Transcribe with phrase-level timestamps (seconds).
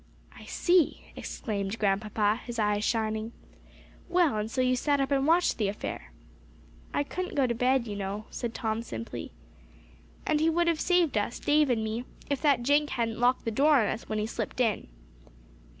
[0.35, 3.33] "I see," exclaimed Grandpapa, his eyes shining.
[4.09, 6.11] "Well, and so you sat up and watched the affair."
[6.91, 9.31] "I couldn't go to bed, you know," said Tom simply.
[10.25, 13.51] "And he would have saved us, Dave and me, if that Jenk hadn't locked the
[13.51, 14.87] door on us when he slipped in."